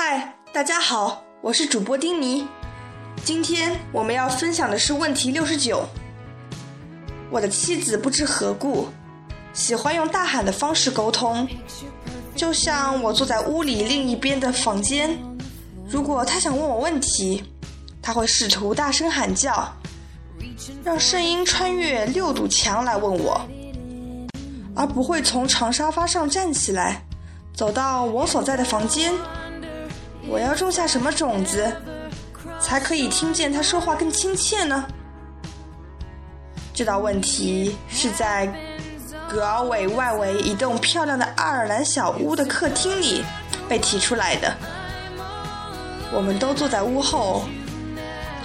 [0.00, 2.46] 嗨，大家好，我是主播丁尼。
[3.24, 5.84] 今天我们要分享的是问题六十九。
[7.32, 8.86] 我的妻子不知何故，
[9.52, 11.48] 喜欢用大喊的方式沟通，
[12.36, 15.18] 就像我坐在屋里另一边的房间。
[15.90, 17.42] 如果他想问我问题，
[18.00, 19.68] 他会试图大声喊叫，
[20.84, 23.44] 让声音穿越六堵墙来问我，
[24.76, 27.02] 而不会从长沙发上站起来，
[27.52, 29.12] 走到我所在的房间。
[30.28, 31.72] 我要种下什么种子，
[32.60, 34.84] 才可以听见他说话更亲切呢？
[36.74, 38.46] 这道问题是在
[39.28, 43.24] 格尔韦外围一栋漂亮的爱尔兰小屋的客厅里
[43.68, 44.54] 被提出来的。
[46.12, 47.48] 我们都坐在屋后，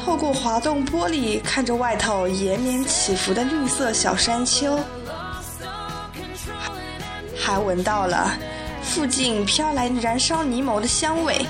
[0.04, 4.80] 透过滑动玻璃看着外头延绵起伏的绿色小山丘，
[7.38, 8.38] 还闻到了
[8.82, 11.46] 附近飘来燃烧泥茅的香味。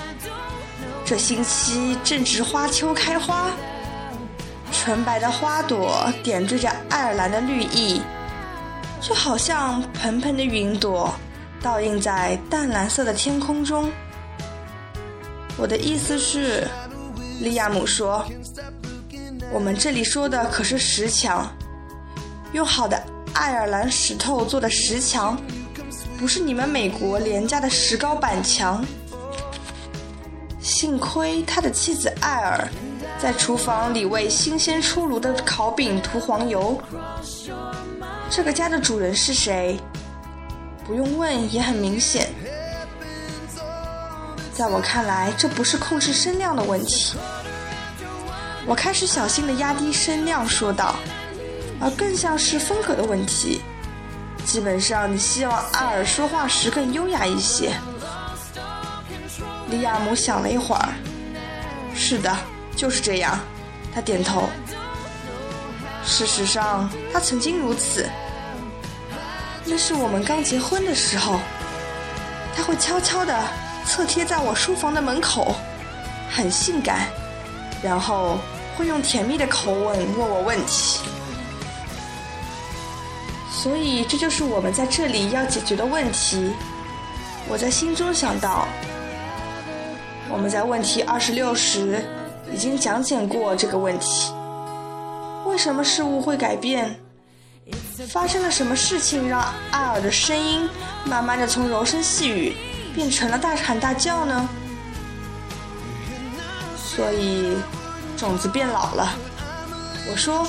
[1.14, 3.52] 这星期正值花秋开花，
[4.72, 8.02] 纯白的花朵点缀着爱尔兰的绿意，
[9.00, 11.14] 就好像蓬蓬的云朵
[11.62, 13.92] 倒映在淡蓝色的天空中。
[15.56, 16.68] 我的意思是，
[17.40, 18.26] 利亚姆说，
[19.52, 21.48] 我们这里说的可是石墙，
[22.54, 23.00] 用好的
[23.36, 25.40] 爱尔兰石头做的石墙，
[26.18, 28.84] 不是你们美国廉价的石膏板墙。
[30.64, 32.66] 幸亏他的妻子艾尔
[33.20, 36.82] 在厨房里为新鲜出炉的烤饼涂黄油。
[38.30, 39.78] 这个家的主人是谁？
[40.88, 42.30] 不用问也很明显。
[44.54, 47.18] 在我看来，这不是控制声量的问题。
[48.66, 50.96] 我开始小心地压低声量说道，
[51.82, 53.62] 而更像是风格的问题。
[54.46, 57.74] 基本上，你希望艾尔说话时更优雅一些。
[59.70, 60.94] 利亚姆想了一会儿，
[61.96, 62.36] 是的，
[62.76, 63.40] 就是这样。
[63.94, 64.50] 他点头。
[66.06, 68.10] 事实上，他曾经如此。
[69.66, 71.40] 那是我们刚结婚的时候，
[72.56, 73.42] 他会悄悄地
[73.86, 75.56] 侧贴在我书房的门口，
[76.30, 77.08] 很性感，
[77.82, 78.38] 然后
[78.76, 81.00] 会用甜蜜的口吻问我问题。
[83.50, 86.52] 所以，这就是我们在这里要解决的问题。
[87.48, 88.68] 我在心中想到。
[90.34, 92.04] 我们在问题二十六时
[92.52, 94.34] 已经讲解过这个问题：
[95.46, 97.00] 为什么事物会改变？
[98.10, 99.40] 发生了什么事情让
[99.70, 100.68] 艾尔的声音
[101.06, 102.58] 慢慢的从柔声细语
[102.96, 104.50] 变成了大喊大叫呢？
[106.76, 107.56] 所以，
[108.18, 109.14] 种子变老了。
[110.10, 110.48] 我说，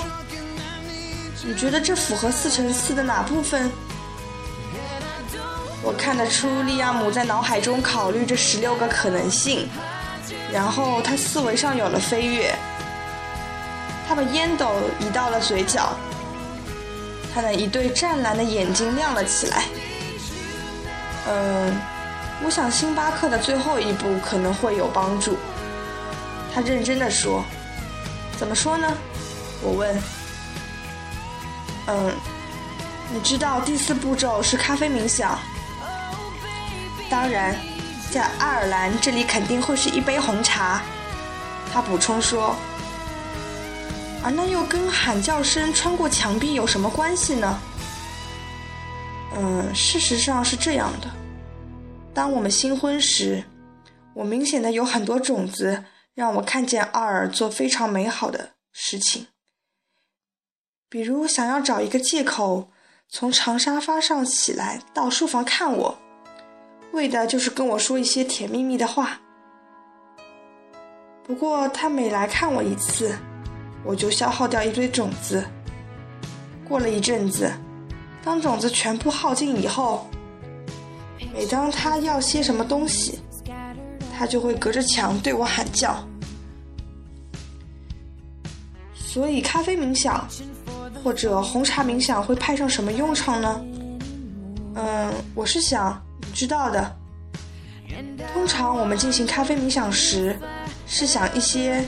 [1.45, 3.71] 你觉得这符合四乘四的哪部分？
[5.85, 9.69] 我看得出利亚姆在脑海中考虑这十六个可能性，
[10.51, 12.55] 然后他思维上有了飞跃。
[14.09, 15.95] 他把烟斗移到了嘴角，
[17.35, 19.65] 他那一对湛蓝的眼睛亮了起来。
[21.29, 21.75] 嗯，
[22.45, 25.37] 我想星巴克的最后一步可能会有帮助。
[26.55, 27.45] 他认真的说
[28.39, 28.91] ：“怎么说呢？”
[29.63, 30.03] 我问。
[31.89, 32.13] 嗯，
[33.13, 35.39] 你知道第四步骤是咖啡冥想。
[37.15, 37.55] 当然，
[38.11, 40.83] 在爱尔兰这里肯定会是一杯红茶。
[41.73, 42.57] 他补充说
[44.21, 47.61] ：“而那又跟喊叫声穿过墙壁有什么关系呢？”
[49.39, 51.09] 嗯，事实上是这样的。
[52.13, 53.45] 当我们新婚时，
[54.15, 59.29] 我明显的有很多种子让我看见阿尔做非常美好的事情，
[60.89, 62.73] 比如想要找一个借口
[63.09, 66.01] 从长沙发上起来到书房看我。
[66.95, 69.21] 为的就是跟我说一些甜蜜蜜的话。
[71.27, 73.15] 不过他每来看我一次，
[73.85, 75.45] 我就消耗掉一堆种子。
[76.67, 77.53] 过了一阵子，
[78.23, 80.07] 当种子全部耗尽以后，
[81.35, 83.19] 每当他要些什么东西，
[84.17, 85.97] 他就会隔着墙对我喊叫。
[88.95, 90.27] 所以咖啡冥想
[91.03, 93.65] 或者红茶冥想会派上什么用场呢？
[94.77, 96.01] 嗯，我是想。
[96.35, 96.97] 知道的。
[98.33, 100.37] 通常我们进行咖啡冥想时，
[100.87, 101.85] 是想一些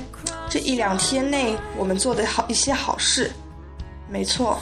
[0.49, 3.33] 这一两天内我们做的好一些好事。
[4.09, 4.61] 没错，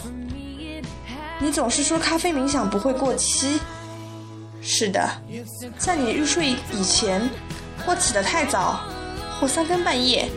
[1.38, 3.60] 你总是说咖啡冥想不会过期。
[4.62, 5.06] 是的，
[5.76, 7.28] 在你入睡以前，
[7.84, 8.80] 或起得太早，
[9.38, 10.30] 或三更半夜，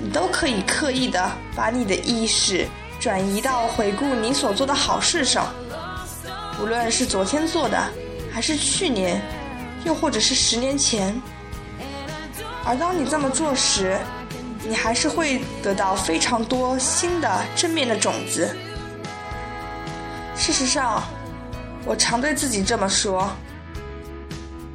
[0.00, 2.68] 你都可以刻意的把你的意识
[3.00, 5.52] 转移到回顾你所做的好事上，
[6.62, 7.82] 无论是昨天做的。
[8.36, 9.18] 还是去年，
[9.86, 11.18] 又或者是十年前，
[12.66, 13.98] 而当你这么做时，
[14.68, 18.54] 你还是会得到非常多新的正面的种子。
[20.36, 21.02] 事实上，
[21.86, 23.26] 我常对自己这么说。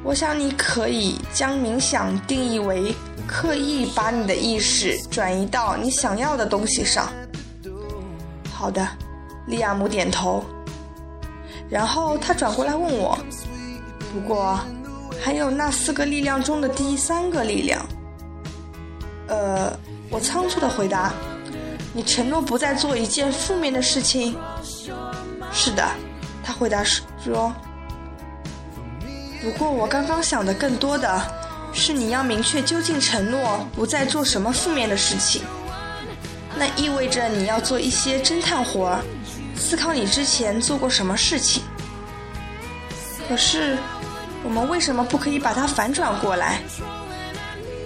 [0.02, 2.92] 我想你可以将冥想定义为
[3.28, 7.08] 刻意把你的意识转移到你想要的东西上。
[8.52, 8.84] 好的，
[9.46, 10.44] 利亚姆点头。
[11.70, 13.16] 然后他转过来问我
[14.12, 14.60] ：“不过，
[15.22, 17.84] 还有那四个力量中的第三个力量。”
[19.28, 19.72] 呃，
[20.10, 21.12] 我仓促的回答
[21.94, 24.36] ：“你承诺不再做一件负面的事情。”
[25.50, 25.88] 是的，
[26.44, 27.52] 他回答说。
[29.42, 31.20] 不过我刚刚想的更多的
[31.72, 35.42] 是你要明确究竟承诺不再做什么负面的事情。
[36.56, 39.02] 那意味着你要做一些侦探活儿，
[39.56, 41.62] 思考你之前做过什么事情。
[43.28, 43.78] 可是，
[44.44, 46.60] 我们为什么不可以把它反转过来？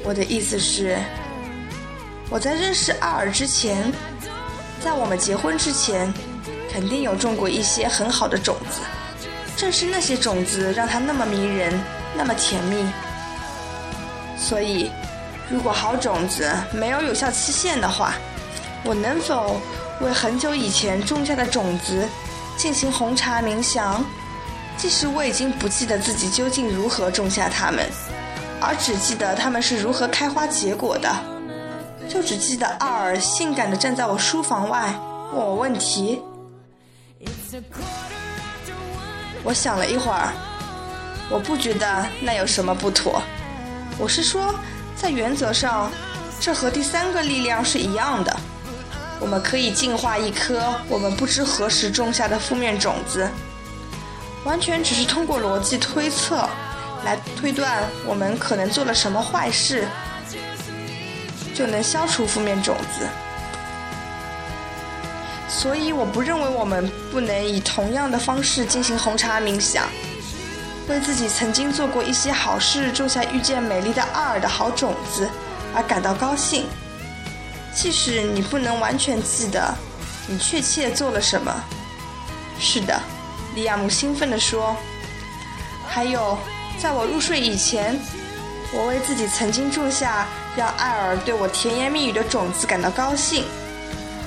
[0.05, 0.99] 我的意思是，
[2.31, 3.93] 我在认识阿尔之前，
[4.81, 6.13] 在我们结婚之前，
[6.73, 8.81] 肯定有种过一些很好的种子。
[9.57, 11.79] 正是那些种子让他那么迷人，
[12.15, 12.87] 那么甜蜜。
[14.39, 14.91] 所以，
[15.51, 18.15] 如果好种子没有有效期限的话，
[18.85, 19.61] 我能否
[20.01, 22.07] 为很久以前种下的种子
[22.57, 24.05] 进行红茶冥想？
[24.77, 27.85] 即使我已经不记得自己究竟如何种下它们，
[28.61, 31.11] 而只记得它们是如何开花结果的，
[32.09, 34.95] 就只记得奥尔性感地站在我书房外
[35.33, 36.23] 问我问题。
[39.43, 40.33] 我想了一会儿，
[41.31, 43.23] 我不觉得那有什么不妥。
[43.99, 44.55] 我是说，
[44.95, 45.91] 在原则上，
[46.39, 48.37] 这和第三个力量是一样的。
[49.19, 53.31] 我们可以净化一颗我们不知何时种下的负面种子，
[54.47, 56.49] 完全只是通过逻辑推测
[57.05, 59.85] 来推断我们可能做了什么坏事，
[61.53, 63.07] 就能消除负面种子。
[65.49, 69.85] 所以，我不认为我们不能以同样的方式进行红茶冥想，
[70.89, 75.29] 为自己曾经做过一些好事种下遇见美丽的阿尔的好种子
[75.75, 76.67] 而感到高兴。
[77.75, 79.75] 即使你不能完全记得
[80.29, 81.53] 你确切做了什么。
[82.61, 83.01] 是的，
[83.57, 84.77] 利亚姆兴奋地说。
[85.89, 86.39] 还有，
[86.79, 87.99] 在我入睡以前，
[88.73, 93.45] 我为自己曾经种下让艾尔对我甜言蜜语的种子感到高兴。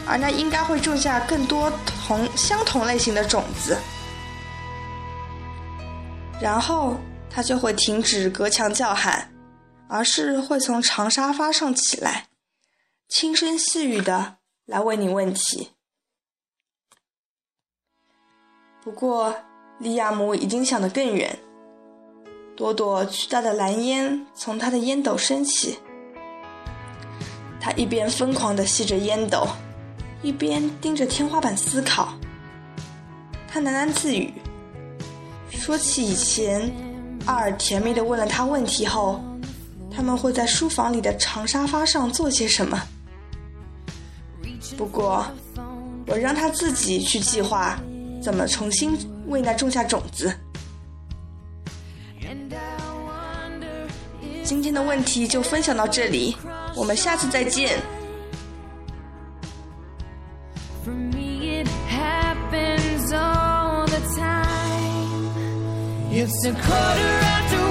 [0.07, 3.77] 而那应该会种下更多同相同类型的种子，
[6.41, 6.97] 然后
[7.29, 9.31] 他就会停止隔墙叫喊，
[9.87, 12.25] 而是会从长沙发上起来，
[13.07, 15.73] 轻声细语的来问你问题。
[18.83, 19.35] 不过，
[19.79, 21.37] 利亚姆已经想得更远，
[22.55, 25.77] 朵朵巨大的蓝烟从他的烟斗升起，
[27.59, 29.47] 他一边疯狂地吸着烟斗。
[30.21, 32.13] 一边盯着天花板思考，
[33.47, 34.33] 他喃喃自语，
[35.49, 36.69] 说起以前
[37.25, 39.21] 阿尔甜蜜地问了他问题后，
[39.89, 42.81] 他们会在书房里的长沙发上做些什么。
[44.77, 45.25] 不过，
[46.05, 47.79] 我让他自己去计划
[48.21, 50.33] 怎么重新为那种下种子。
[54.43, 56.35] 今天的问题就分享到这里，
[56.75, 57.79] 我们下次再见。
[66.11, 67.68] It's a quarter after